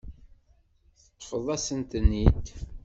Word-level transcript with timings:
Teṭṭfeḍ-asent-ten-id. 1.01 2.47